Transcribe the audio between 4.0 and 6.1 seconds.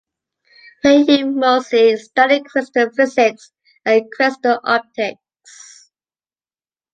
crystal optics.